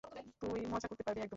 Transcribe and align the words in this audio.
তুই 0.41 0.59
মজা 0.65 0.87
করতে 0.87 1.03
পারবি 1.03 1.21
একদম। 1.21 1.29